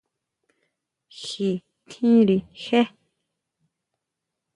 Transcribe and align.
Ji 1.21 1.49
tjínri 1.89 2.37
jé. 2.63 2.81